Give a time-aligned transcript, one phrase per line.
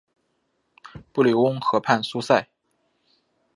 [1.13, 2.47] 布里翁河畔苏塞。